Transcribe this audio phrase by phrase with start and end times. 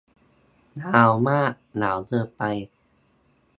[0.77, 2.41] หนาวมาก หนาวเกินไป